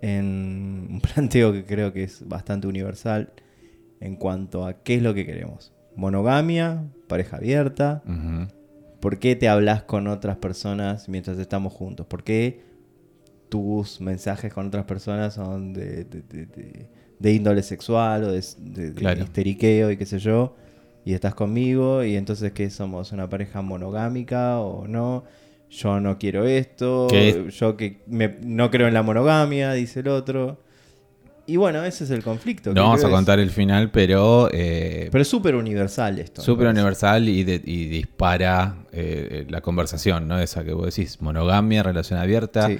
en 0.00 0.88
un 0.90 1.00
planteo 1.02 1.52
que 1.52 1.64
creo 1.64 1.92
que 1.92 2.04
es 2.04 2.26
bastante 2.26 2.66
universal 2.66 3.32
en 4.00 4.16
cuanto 4.16 4.66
a 4.66 4.82
qué 4.82 4.94
es 4.96 5.02
lo 5.02 5.12
que 5.14 5.26
queremos. 5.26 5.72
Monogamia, 5.94 6.84
pareja 7.06 7.36
abierta. 7.36 8.02
¿Por 9.02 9.18
qué 9.18 9.34
te 9.34 9.48
hablas 9.48 9.82
con 9.82 10.06
otras 10.06 10.36
personas 10.36 11.08
mientras 11.08 11.36
estamos 11.38 11.72
juntos? 11.72 12.06
¿Por 12.06 12.22
qué 12.22 12.60
tus 13.48 14.00
mensajes 14.00 14.54
con 14.54 14.68
otras 14.68 14.84
personas 14.84 15.34
son 15.34 15.72
de, 15.74 16.04
de- 16.04 16.22
de- 16.22 16.46
de- 16.46 16.86
de 17.18 17.32
índole 17.32 17.64
sexual 17.64 18.22
o 18.22 18.30
de, 18.32 18.94
Claro. 18.94 19.24
histeriqueo 19.24 19.90
y 19.90 19.96
qué 19.96 20.06
sé 20.06 20.20
yo? 20.20 20.54
Y 21.04 21.14
estás 21.14 21.34
conmigo 21.34 22.04
y 22.04 22.14
entonces 22.14 22.52
¿qué 22.52 22.70
somos? 22.70 23.10
¿Una 23.10 23.28
pareja 23.28 23.60
monogámica 23.60 24.60
o 24.60 24.86
no? 24.86 25.24
Yo 25.68 25.98
no 25.98 26.16
quiero 26.18 26.44
esto, 26.46 27.08
¿Qué? 27.10 27.48
yo 27.50 27.76
que 27.76 28.02
me- 28.06 28.36
no 28.44 28.70
creo 28.70 28.86
en 28.86 28.94
la 28.94 29.02
monogamia, 29.02 29.72
dice 29.72 29.98
el 30.00 30.08
otro. 30.08 30.60
Y 31.46 31.56
bueno, 31.56 31.82
ese 31.84 32.04
es 32.04 32.10
el 32.10 32.22
conflicto. 32.22 32.72
No 32.72 32.82
vamos 32.84 33.02
a 33.02 33.08
es- 33.08 33.12
contar 33.12 33.40
el 33.40 33.50
final, 33.50 33.90
pero... 33.90 34.48
eh, 34.52 35.08
Pero 35.10 35.22
es 35.22 35.28
súper 35.28 35.56
universal 35.56 36.18
esto. 36.20 36.40
Súper 36.40 36.68
universal 36.68 37.28
y, 37.28 37.42
de- 37.42 37.60
y 37.64 37.86
dispara 37.86 38.76
eh, 38.92 39.44
la 39.48 39.60
conversación, 39.60 40.28
¿no? 40.28 40.38
Esa 40.38 40.62
que 40.62 40.72
vos 40.72 40.86
decís, 40.94 41.20
monogamia, 41.20 41.82
relación 41.82 42.20
abierta, 42.20 42.68
Sí. 42.68 42.78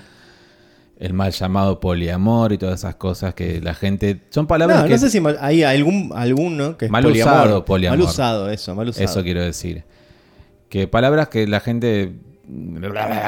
el 1.01 1.13
mal 1.13 1.33
llamado 1.33 1.81
poliamor 1.81 2.53
y 2.53 2.59
todas 2.59 2.79
esas 2.81 2.95
cosas 2.95 3.35
que 3.35 3.61
la 3.61 3.75
gente... 3.75 4.21
Son 4.31 4.47
palabras 4.47 4.79
No, 4.83 4.85
que... 4.87 4.91
no 4.93 4.99
sé 4.99 5.11
si 5.11 5.21
mal- 5.21 5.39
hay 5.41 5.65
algún, 5.65 6.13
alguno 6.15 6.77
que 6.79 6.85
es 6.85 6.91
Mal 6.91 7.03
poliamor. 7.03 7.35
usado, 7.35 7.65
poliamor. 7.65 7.99
Mal 7.99 8.07
usado, 8.09 8.49
eso, 8.51 8.75
mal 8.77 8.89
usado. 8.89 9.05
Eso 9.05 9.23
quiero 9.25 9.43
decir. 9.43 9.83
Que 10.69 10.87
palabras 10.87 11.29
que 11.29 11.49
la 11.49 11.59
gente... 11.59 12.13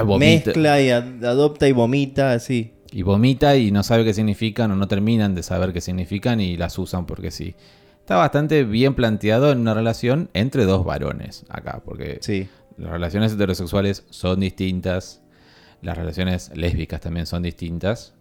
Vomita, 0.05 0.47
Mezcla 0.47 0.81
y 0.81 0.91
ad- 0.91 1.25
adopta 1.25 1.67
y 1.69 1.73
vomita, 1.73 2.33
así. 2.33 2.73
Y 2.97 3.03
vomita 3.03 3.57
y 3.57 3.73
no 3.73 3.83
sabe 3.83 4.05
qué 4.05 4.15
significan 4.15 4.71
o 4.71 4.77
no 4.77 4.87
terminan 4.87 5.35
de 5.35 5.43
saber 5.43 5.73
qué 5.73 5.81
significan 5.81 6.41
y 6.41 6.57
las 6.57 6.79
usan 6.79 7.07
porque 7.07 7.33
sí. 7.33 7.57
Está 7.99 8.17
bastante 8.17 8.63
bien 8.63 8.95
planteado 8.95 9.51
en 9.51 9.59
una 9.59 9.75
relación 9.75 10.31
entre 10.33 10.65
dos 10.65 10.85
varones 10.85 11.45
acá, 11.49 11.83
porque 11.85 12.19
Sí. 12.21 12.47
Las 12.77 12.91
relaciones 12.93 13.33
heterosexuales 13.33 14.05
son 14.11 14.39
distintas. 14.41 15.23
Las 15.83 15.97
relaciones 15.99 16.53
lésbicas 16.55 17.01
también 17.01 17.27
son 17.27 17.43
distintas. 17.43 18.15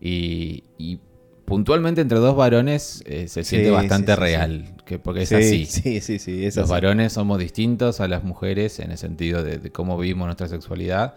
Y, 0.00 0.64
y 0.78 1.00
puntualmente 1.44 2.00
entre 2.00 2.18
dos 2.18 2.36
varones 2.36 3.02
eh, 3.06 3.26
se 3.26 3.42
siente 3.42 3.68
Sí, 3.68 3.74
bastante 3.74 4.14
sí, 4.14 4.20
real. 4.20 4.74
Que, 4.84 4.98
porque 5.00 5.22
es 5.22 5.28
sí, 5.30 5.34
así. 5.34 5.66
Sí, 5.66 6.00
sí, 6.00 6.18
sí. 6.20 6.44
es 6.44 6.54
Los 6.56 6.64
así. 6.66 6.72
varones 6.72 7.12
somos 7.14 7.38
distintos 7.40 8.00
a 8.00 8.06
las 8.08 8.22
mujeres 8.22 8.78
en 8.78 8.90
el 8.92 8.98
sentido 8.98 9.42
de, 9.42 9.58
de 9.58 9.70
cómo 9.70 9.98
vivimos 9.98 10.26
nuestra 10.26 10.46
sexualidad. 10.48 11.14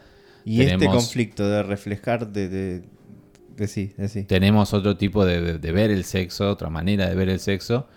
Y 0.49 0.61
este 0.61 0.77
tenemos- 0.77 0.95
conflicto 1.03 1.47
de 1.49 1.63
reflejar, 1.63 2.31
de, 2.31 2.47
de, 2.49 2.81
de 3.55 3.67
sí, 3.67 3.91
de 3.97 4.07
sí. 4.07 4.23
Tenemos 4.23 4.73
otro 4.73 4.95
tipo 4.97 5.25
de, 5.25 5.57
de- 5.57 5.71
ver 5.71 5.91
el 5.91 6.03
sexo, 6.03 6.49
otra 6.49 6.69
manera 6.69 7.09
de 7.09 7.15
ver 7.15 7.29
el 7.29 7.39
sexo. 7.39 7.87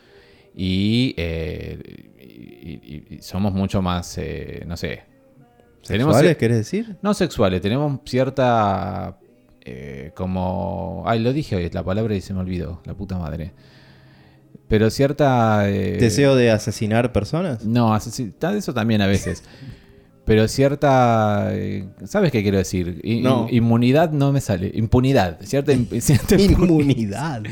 Y, 0.55 1.15
eh, 1.17 1.79
y- 2.19 2.71
y- 2.73 3.17
y 3.17 3.23
somos 3.23 3.53
mucho 3.53 3.83
más, 3.83 4.19
eh, 4.19 4.65
no 4.67 4.77
sé. 4.77 5.03
tenemos- 5.87 6.15
¿Sexuales, 6.15 6.37
querés 6.37 6.57
decir? 6.59 6.97
No 7.03 7.15
sexuales, 7.15 7.61
tenemos 7.61 8.01
cierta. 8.05 9.17
eh, 9.65 10.11
como. 10.17 11.05
Ay, 11.07 11.21
lo 11.21 11.33
dije 11.35 11.55
hoy, 11.55 11.69
la 11.71 11.85
palabra 11.85 12.15
y 12.17 12.21
se 12.23 12.33
me 12.35 12.41
olvidó, 12.41 12.81
la 12.87 12.95
puta 12.95 13.19
madre. 13.19 13.53
Pero 14.69 14.89
cierta. 14.91 15.69
eh, 15.69 15.99
¿Deseo 16.01 16.35
de 16.35 16.51
asesinar 16.51 17.13
personas? 17.13 17.65
No, 17.65 17.95
asesi- 17.95 18.33
eso 18.57 18.73
también 18.75 19.03
a 19.03 19.07
veces. 19.07 19.45
Pero 20.25 20.47
cierta. 20.49 21.49
eh, 21.53 21.87
¿Sabes 22.05 22.31
qué 22.31 22.43
quiero 22.43 22.59
decir? 22.59 23.01
No. 23.23 23.49
Inmunidad 23.51 24.13
no 24.13 24.33
me 24.33 24.41
sale. 24.41 24.71
Impunidad. 24.75 25.39
Cierta. 25.43 25.73
Inmunidad. 26.39 27.43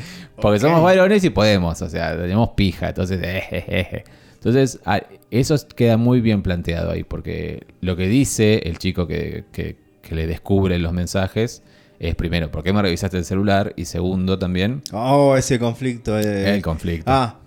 Porque 0.40 0.60
somos 0.60 0.82
varones 0.82 1.24
y 1.24 1.30
podemos, 1.30 1.80
o 1.82 1.88
sea, 1.88 2.16
tenemos 2.16 2.50
pija, 2.50 2.88
entonces, 2.90 3.20
eh, 3.24 3.42
jejeje. 3.48 4.04
Entonces, 4.34 4.78
a- 4.84 5.02
eso 5.30 5.56
queda 5.74 5.96
muy 5.96 6.20
bien 6.20 6.42
planteado 6.42 6.92
ahí, 6.92 7.02
porque 7.02 7.66
lo 7.80 7.96
que 7.96 8.06
dice 8.06 8.62
el 8.64 8.78
chico 8.78 9.06
que, 9.08 9.44
que- 9.52 9.76
que 10.02 10.14
le 10.14 10.26
descubre 10.26 10.78
los 10.78 10.92
mensajes 10.92 11.62
es, 11.98 12.14
primero, 12.14 12.50
¿por 12.50 12.62
qué 12.62 12.72
me 12.72 12.80
revisaste 12.80 13.18
el 13.18 13.24
celular? 13.24 13.72
Y 13.76 13.86
segundo, 13.86 14.38
también, 14.38 14.82
Oh, 14.92 15.36
ese 15.36 15.58
conflicto. 15.58 16.16
eh. 16.18 16.54
el 16.54 16.62
conflicto. 16.62 17.10
Ah, 17.10 17.40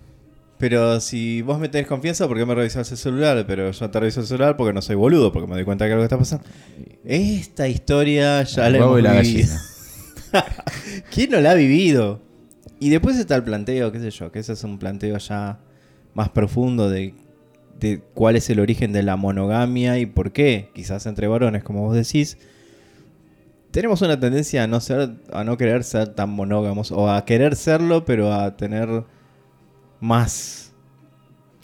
pero 0.62 1.00
si 1.00 1.42
vos 1.42 1.60
me 1.60 1.70
tenés 1.70 1.88
confianza, 1.88 2.28
¿por 2.28 2.38
qué 2.38 2.46
me 2.46 2.54
revisás 2.54 2.92
el 2.92 2.98
celular? 3.00 3.44
Pero 3.48 3.72
yo 3.72 3.90
te 3.90 4.00
reviso 4.00 4.22
el 4.22 4.28
celular 4.28 4.56
porque 4.56 4.74
no 4.74 4.82
soy 4.84 4.96
boludo, 4.96 5.34
porque 5.34 5.48
me 5.48 5.56
doy 5.56 5.66
cuenta 5.66 5.88
que 5.88 5.94
algo 5.94 6.04
está 6.04 6.20
pasando. 6.20 6.46
Esta 7.04 7.68
historia 7.68 8.44
ya 8.44 8.68
El 8.68 8.74
la 8.74 8.78
hemos 8.78 9.02
la 9.02 9.20
vivido. 9.22 9.56
¿Quién 11.12 11.32
no 11.32 11.42
la 11.42 11.52
ha 11.52 11.54
vivido? 11.56 12.22
Y 12.80 12.90
después 12.90 13.18
está 13.18 13.36
el 13.36 13.44
planteo, 13.44 13.92
qué 13.92 14.00
sé 14.00 14.12
yo, 14.12 14.32
que 14.32 14.38
ese 14.38 14.54
es 14.54 14.64
un 14.64 14.78
planteo 14.78 15.18
ya 15.18 15.60
más 16.14 16.30
profundo 16.30 16.92
de, 16.92 17.16
de 17.80 18.04
cuál 18.14 18.36
es 18.36 18.48
el 18.52 18.60
origen 18.60 18.94
de 18.94 19.02
la 19.02 19.16
monogamia 19.16 19.98
y 19.98 20.06
por 20.06 20.32
qué, 20.32 20.70
quizás 20.76 21.08
entre 21.08 21.26
varones, 21.26 21.64
como 21.64 21.82
vos 21.82 21.96
decís, 21.96 22.38
tenemos 23.72 24.04
una 24.04 24.20
tendencia 24.20 24.66
a 24.66 24.68
no 24.68 24.80
ser, 24.80 25.10
a 25.34 25.44
no 25.44 25.58
querer 25.58 25.84
ser 25.84 26.10
tan 26.10 26.30
monógamos, 26.30 26.92
o 26.92 27.10
a 27.10 27.26
querer 27.26 27.56
serlo, 27.56 28.06
pero 28.06 28.32
a 28.32 28.56
tener 28.58 29.06
más 30.02 30.74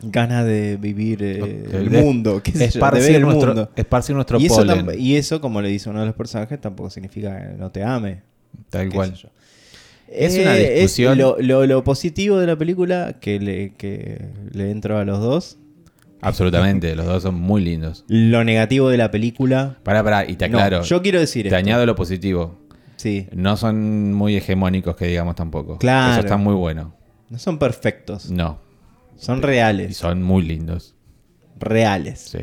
ganas 0.03 0.45
de 0.45 0.77
vivir 0.77 1.21
eh, 1.23 1.65
el 1.73 1.89
mundo, 1.89 2.39
de 2.45 2.51
ver 2.51 2.61
Esparcir 2.69 3.15
el 3.15 3.21
nuestro, 3.23 3.47
mundo. 3.47 3.71
esparcir 3.75 4.15
nuestro 4.15 4.39
Y 4.39 4.45
eso, 4.45 4.55
polen, 4.57 4.87
y 4.97 5.15
eso, 5.15 5.41
como 5.41 5.61
le 5.61 5.69
dice 5.69 5.89
uno 5.89 5.99
de 6.01 6.05
los 6.05 6.15
personajes, 6.15 6.61
tampoco 6.61 6.89
significa 6.89 7.35
que 7.37 7.57
no 7.57 7.71
te 7.71 7.83
ame. 7.83 8.21
tal 8.69 8.89
cual. 8.89 9.13
Es 10.09 10.37
una 10.39 10.53
discusión- 10.53 11.17
lo, 11.17 11.35
lo- 11.41 11.65
lo 11.65 11.83
positivo 11.83 12.37
de 12.39 12.47
la 12.47 12.55
película 12.55 13.17
que 13.19 13.39
le, 13.39 13.73
que 13.73 14.29
le 14.53 14.71
entro 14.71 14.97
a 14.99 15.03
los 15.03 15.19
dos. 15.19 15.57
Absolutamente, 16.21 16.95
los 16.95 17.05
dos 17.05 17.23
son 17.23 17.35
muy 17.35 17.61
lindos. 17.61 18.05
Lo 18.07 18.43
negativo 18.43 18.89
de 18.89 18.97
la 18.97 19.11
película. 19.11 19.77
Pará, 19.83 20.03
pará, 20.03 20.25
y 20.29 20.35
te 20.35 20.47
No, 20.47 20.57
aclaro, 20.59 20.83
yo 20.83 21.01
quiero 21.01 21.19
decir 21.19 21.43
te 21.43 21.47
esto. 21.49 21.57
añado 21.57 21.85
lo 21.85 21.95
positivo. 21.95 22.57
Sí, 22.95 23.27
No 23.31 23.57
son 23.57 24.13
muy 24.13 24.35
hegemónicos 24.37 24.95
que 24.95 25.05
digamos 25.07 25.35
tampoco. 25.35 25.77
Claro. 25.77 26.11
Eso 26.13 26.21
está 26.21 26.37
muy 26.37 26.55
bueno. 26.55 26.95
No 27.29 27.39
son 27.39 27.57
perfectos. 27.59 28.29
No, 28.31 28.59
Son 29.17 29.39
y 29.39 29.41
reales. 29.41 29.97
son 29.97 30.21
muy 30.23 30.43
lindos. 30.43 30.95
Reales. 31.59 32.19
Sí. 32.19 32.39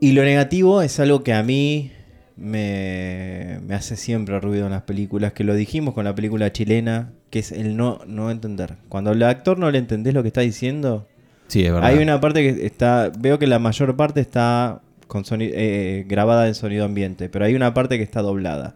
Y 0.00 0.12
lo 0.12 0.22
negativo 0.24 0.82
es 0.82 0.98
algo 1.00 1.22
que 1.22 1.32
a 1.34 1.42
mí 1.42 1.92
me, 2.36 3.60
me 3.66 3.74
hace 3.74 3.96
siempre 3.96 4.40
ruido 4.40 4.66
en 4.66 4.72
las 4.72 4.82
películas, 4.82 5.32
que 5.32 5.44
lo 5.44 5.54
dijimos 5.54 5.94
con 5.94 6.04
la 6.04 6.14
película 6.14 6.52
chilena, 6.52 7.12
que 7.30 7.40
es 7.40 7.52
el 7.52 7.76
no, 7.76 8.00
no 8.06 8.30
entender. 8.30 8.76
Cuando 8.88 9.10
al 9.10 9.22
actor 9.22 9.58
no 9.58 9.70
le 9.70 9.78
entendés 9.78 10.14
lo 10.14 10.22
que 10.22 10.28
está 10.28 10.40
diciendo, 10.40 11.06
Sí, 11.48 11.64
es 11.64 11.72
verdad. 11.72 11.88
hay 11.88 11.98
una 11.98 12.20
parte 12.20 12.42
que 12.42 12.64
está, 12.66 13.12
veo 13.18 13.38
que 13.38 13.46
la 13.46 13.58
mayor 13.58 13.94
parte 13.96 14.20
está 14.20 14.80
con 15.06 15.24
soni- 15.24 15.50
eh, 15.52 16.04
grabada 16.08 16.48
en 16.48 16.54
sonido 16.54 16.84
ambiente, 16.84 17.28
pero 17.28 17.44
hay 17.44 17.54
una 17.54 17.74
parte 17.74 17.98
que 17.98 18.04
está 18.04 18.22
doblada. 18.22 18.74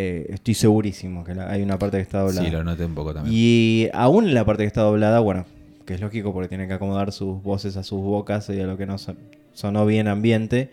Eh, 0.00 0.26
estoy 0.32 0.54
segurísimo 0.54 1.24
que 1.24 1.34
la- 1.34 1.50
hay 1.50 1.60
una 1.60 1.76
parte 1.76 1.96
que 1.96 2.04
está 2.04 2.20
doblada. 2.20 2.44
Sí, 2.44 2.52
lo 2.52 2.62
noté 2.62 2.84
un 2.84 2.94
poco 2.94 3.12
también. 3.12 3.34
Y 3.36 3.88
aún 3.92 4.28
en 4.28 4.34
la 4.34 4.44
parte 4.44 4.62
que 4.62 4.68
está 4.68 4.82
doblada, 4.82 5.18
bueno, 5.18 5.44
que 5.86 5.94
es 5.94 6.00
lógico 6.00 6.32
porque 6.32 6.48
tienen 6.48 6.68
que 6.68 6.74
acomodar 6.74 7.10
sus 7.10 7.42
voces 7.42 7.76
a 7.76 7.82
sus 7.82 8.00
bocas 8.00 8.48
y 8.50 8.60
a 8.60 8.66
lo 8.68 8.76
que 8.76 8.86
no 8.86 8.96
son- 8.98 9.18
sonó 9.52 9.84
bien 9.86 10.06
ambiente. 10.06 10.70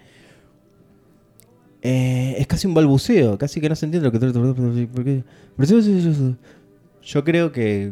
eh, 1.88 2.36
es 2.40 2.48
casi 2.48 2.66
un 2.68 2.74
balbuceo, 2.74 3.38
casi 3.38 3.62
que 3.62 3.70
no 3.70 3.76
se 3.76 3.86
entiende 3.86 4.10
lo 4.10 4.12
que... 4.12 4.88
¿por 4.88 5.04
qué? 5.04 5.24
Yo 7.04 7.24
creo 7.24 7.52
que 7.52 7.92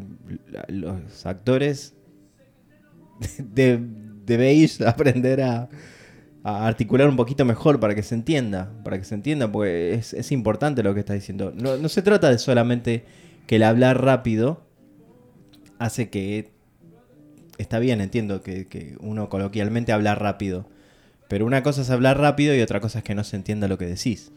los 0.68 1.26
actores 1.28 1.94
de- 3.38 3.80
debéis 4.26 4.82
aprender 4.82 5.42
a, 5.42 5.70
a 6.44 6.68
articular 6.68 7.08
un 7.08 7.16
poquito 7.16 7.46
mejor 7.46 7.80
para 7.80 7.96
que 7.96 8.04
se 8.04 8.16
entienda, 8.16 8.72
para 8.84 8.98
que 9.00 9.06
se 9.06 9.16
entienda, 9.16 9.52
porque 9.52 9.94
es, 9.94 10.14
es 10.14 10.32
importante 10.32 10.84
lo 10.84 10.94
que 10.94 11.00
está 11.00 11.14
diciendo. 11.14 11.54
No, 11.56 11.78
no 11.78 11.90
se 11.90 12.02
trata 12.02 12.30
de 12.30 12.38
solamente 12.38 13.06
que 13.48 13.56
el 13.56 13.64
hablar 13.64 14.04
rápido 14.04 14.62
hace 15.80 16.10
que 16.10 16.52
está 17.58 17.80
bien, 17.80 18.02
entiendo 18.02 18.42
que, 18.42 18.68
que 18.68 18.96
uno 19.00 19.30
coloquialmente 19.30 19.94
habla 19.94 20.16
rápido. 20.16 20.68
Pero 21.30 21.46
una 21.46 21.64
cosa 21.64 21.82
es 21.82 21.90
hablar 21.90 22.20
rápido 22.20 22.56
y 22.56 22.62
otra 22.62 22.80
cosa 22.80 23.00
es 23.00 23.04
que 23.04 23.16
no 23.16 23.24
se 23.24 23.38
entienda 23.38 23.68
lo 23.68 23.78
que 23.78 23.86
decís. 23.86 24.32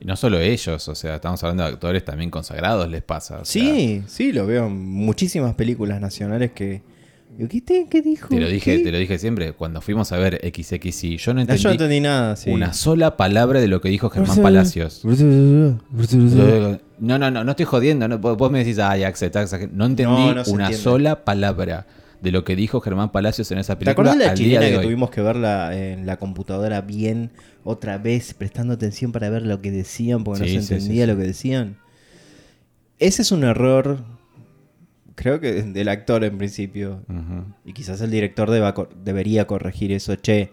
Y 0.00 0.04
no 0.04 0.16
solo 0.16 0.38
ellos, 0.38 0.88
o 0.88 0.94
sea, 0.94 1.16
estamos 1.16 1.42
hablando 1.42 1.64
de 1.64 1.70
actores 1.70 2.04
también 2.04 2.30
consagrados, 2.30 2.88
les 2.88 3.02
pasa. 3.02 3.40
o 3.40 3.44
sea, 3.44 3.62
Sí, 3.62 4.02
sí, 4.06 4.32
lo 4.32 4.46
veo 4.46 4.66
en 4.66 4.78
muchísimas 4.78 5.54
películas 5.54 6.00
nacionales 6.00 6.52
que... 6.52 6.82
Digo, 7.36 7.48
¿Qué, 7.48 7.60
te- 7.62 7.86
qué 7.88 8.02
dijo? 8.02 8.28
te 8.28 8.38
lo 8.40 8.48
dije, 8.48 8.76
¿Qué? 8.78 8.84
te 8.84 8.92
lo 8.92 8.98
dije 8.98 9.18
siempre, 9.18 9.52
cuando 9.52 9.80
fuimos 9.80 10.12
a 10.12 10.18
ver 10.18 10.38
XXI, 10.42 11.16
yo 11.16 11.32
no 11.32 11.36
No, 11.36 11.40
entendí, 11.42 11.62
yo 11.62 11.68
no 11.70 11.72
entendí 11.72 12.00
nada, 12.00 12.36
sí. 12.36 12.50
una 12.50 12.72
sola 12.74 13.16
palabra 13.16 13.60
de 13.60 13.68
lo 13.68 13.80
que 13.80 13.88
dijo 13.88 14.10
Germán 14.10 14.42
Palacios. 14.42 15.02
No, 16.98 17.18
no, 17.18 17.30
no, 17.30 17.44
no 17.44 17.50
estoy 17.50 17.66
jodiendo. 17.66 18.06
no, 18.08 18.18
vos 18.18 18.50
me 18.50 18.58
decís, 18.58 18.78
ay, 18.78 19.04
Axel, 19.04 19.30
Axel", 19.34 19.70
No 19.72 19.86
entendí 19.86 20.26
No, 20.34 20.42
una 20.48 20.72
sola 20.72 21.24
palabra 21.24 21.86
de 22.20 22.30
lo 22.30 22.44
que 22.44 22.54
dijo 22.54 22.80
Germán 22.80 23.10
Palacios 23.10 23.50
en 23.50 23.58
esa 23.58 23.74
¿Te 23.78 23.84
película. 23.86 24.10
acordás 24.12 24.18
de 24.18 24.26
la 24.26 24.34
chilena 24.34 24.60
de 24.66 24.72
que 24.72 24.78
tuvimos 24.78 25.10
que 25.10 25.22
verla 25.22 25.76
en 25.76 26.06
la 26.06 26.18
computadora 26.18 26.80
bien 26.82 27.30
otra 27.64 27.98
vez, 27.98 28.34
prestando 28.34 28.74
atención 28.74 29.10
para 29.10 29.28
ver 29.30 29.42
lo 29.42 29.60
que 29.60 29.70
decían 29.72 30.22
porque 30.22 30.46
Sí, 30.48 30.56
no 30.56 30.60
se 30.62 30.66
sí, 30.68 30.74
entendía 30.74 31.04
sí. 31.06 31.10
lo 31.10 31.16
que 31.16 31.24
decían? 31.24 31.76
Ese 33.00 33.22
es 33.22 33.32
un 33.32 33.42
error, 33.42 33.98
creo 35.14 35.40
que 35.40 35.52
del 35.62 35.88
actor 35.88 36.24
en 36.24 36.38
principio. 36.38 37.02
Y 37.64 37.72
quizás 37.72 38.00
el 38.00 38.10
director 38.10 38.50
deba 38.50 38.74
debería 39.04 39.46
corregir 39.46 39.92
eso. 39.92 40.14
Che, 40.16 40.50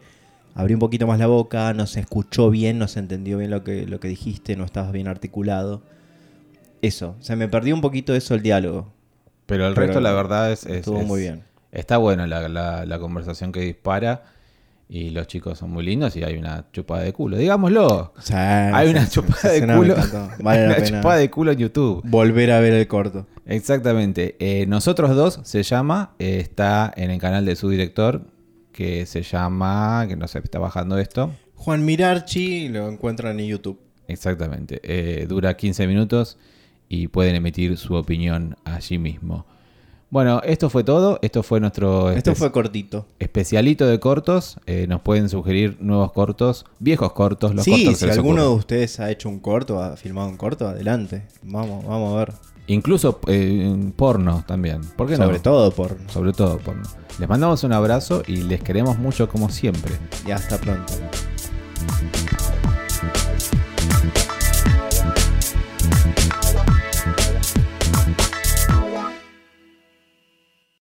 abrí 0.56 0.74
un 0.74 0.80
poquito 0.80 1.08
más 1.08 1.20
la 1.20 1.28
boca, 1.28 1.74
no 1.74 1.88
se 1.88 2.00
escuchó 2.00 2.50
bien, 2.50 2.80
no 2.80 2.88
se 2.88 3.00
entendió 3.00 3.38
bien 3.38 3.52
lo 3.52 3.64
que, 3.64 3.86
lo 3.86 4.00
que 4.00 4.08
dijiste, 4.08 4.56
no 4.56 4.66
estabas 4.66 4.92
bien 4.92 5.08
articulado. 5.08 5.82
Eso, 6.82 7.16
se 7.20 7.36
me 7.36 7.48
perdió 7.48 7.76
un 7.76 7.82
poquito 7.82 8.16
eso 8.16 8.36
el 8.36 8.42
diálogo. 8.42 8.92
Pero 9.46 9.68
el 9.68 9.74
Pero 9.74 9.88
resto, 9.88 10.00
la 10.00 10.12
verdad, 10.14 10.52
es. 10.52 10.66
es- 10.66 10.78
Estuvo 10.78 11.02
es- 11.02 11.08
muy 11.08 11.22
bien. 11.22 11.44
Está 11.72 11.98
bueno 11.98 12.26
la, 12.26 12.48
la- 12.50 12.86
la 12.86 13.00
conversación 13.00 13.52
que 13.52 13.60
dispara. 13.62 14.24
Y 14.92 15.12
los 15.12 15.28
chicos 15.28 15.60
son 15.60 15.70
muy 15.70 15.86
lindos 15.86 16.16
y 16.16 16.24
hay 16.24 16.36
una 16.38 16.66
chupada 16.72 17.04
de 17.04 17.14
culo. 17.14 17.38
Digámoslo. 17.38 18.12
Hay 18.34 18.90
una 18.90 19.08
chupada 19.08 19.50
de 19.54 19.62
culo. 19.62 19.94
encantó. 19.96 20.30
Vale 20.44 20.62
la 20.62 20.66
una 20.68 20.76
pena 20.78 20.88
chupada 20.98 21.18
de 21.18 21.30
culo 21.30 21.52
en 21.52 21.58
YouTube. 21.60 22.02
volver 22.06 22.52
a 22.52 22.60
ver 22.60 22.74
el 22.74 22.88
corto. 22.88 23.28
Exactamente. 23.46 24.36
Eh, 24.40 24.66
Nosotros 24.68 25.16
dos 25.16 25.42
se 25.44 25.62
llama. 25.62 26.16
eh, 26.18 26.40
está 26.40 26.92
en 26.96 27.12
el 27.12 27.20
canal 27.20 27.46
de 27.46 27.56
su 27.56 27.70
director. 27.70 28.24
Que 28.72 29.06
se 29.06 29.22
llama. 29.22 30.06
Que 30.08 30.16
no 30.16 30.28
sé, 30.28 30.40
está 30.40 30.58
bajando 30.58 30.98
esto. 30.98 31.32
Juan 31.56 31.86
Mirarchi 31.86 32.70
lo 32.70 32.90
encuentran 32.90 33.40
en 33.40 33.46
YouTube. 33.48 33.80
Exactamente. 34.08 34.80
Eh, 34.84 35.28
dura 35.28 35.56
15 35.56 35.86
minutos 35.86 36.38
y 36.88 37.10
pueden 37.10 37.36
emitir 37.36 37.78
su 37.78 37.94
opinión 37.94 38.56
allí 38.64 38.98
mismo. 38.98 39.46
Bueno, 40.12 40.42
esto 40.44 40.70
fue 40.70 40.84
todo. 40.84 41.20
Esto 41.22 41.44
fue 41.44 41.60
nuestro 41.60 42.12
Esto 42.12 42.34
fue 42.36 42.52
cortito. 42.52 43.06
especialito 43.20 43.86
de 43.86 44.00
cortos. 44.00 44.58
Eh, 44.66 44.88
nos 44.88 45.02
pueden 45.02 45.30
sugerir 45.30 45.78
nuevos 45.80 46.12
cortos, 46.12 46.66
viejos 46.80 47.14
cortos, 47.14 47.54
los 47.54 47.64
sí, 47.64 47.72
cortos 47.72 48.00
que 48.00 48.06
si 48.06 48.12
alguno 48.12 48.42
de 48.44 48.50
ustedes 48.50 49.00
ha 49.00 49.12
hecho 49.12 49.30
un 49.30 49.40
corto, 49.40 49.82
ha 49.82 49.96
filmado 49.98 50.28
un 50.30 50.38
corto, 50.38 50.68
adelante. 50.68 51.24
Vamos, 51.44 51.86
vamos 51.86 52.16
a 52.16 52.18
ver. 52.20 52.34
Incluso 52.68 53.20
eh, 53.28 53.92
porno 53.96 54.44
también. 54.48 54.82
¿Por 54.96 55.08
qué 55.08 55.18
no? 55.18 55.26
Sobre 55.26 55.40
todo 55.40 55.72
por... 55.72 55.98
Sobre 56.08 56.34
todo 56.34 56.58
porno. 56.60 56.84
Les 57.20 57.28
mandamos 57.28 57.64
un 57.64 57.74
abrazo 57.74 58.22
y 58.28 58.38
les 58.38 58.62
queremos 58.62 58.98
mucho 59.00 59.28
como 59.28 59.50
siempre. 59.50 59.94
Y 60.26 60.32
hasta 60.32 60.58
pronto. 60.60 60.94